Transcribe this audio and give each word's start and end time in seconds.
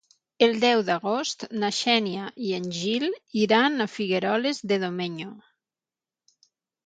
El 0.43 0.55
deu 0.61 0.79
d'agost 0.85 1.43
na 1.63 1.67
Xènia 1.79 2.23
i 2.45 2.49
en 2.59 2.65
Gil 2.77 3.05
iran 3.41 3.85
a 3.85 3.89
Figueroles 3.97 4.61
de 4.73 4.79
Domenyo. 4.85 5.35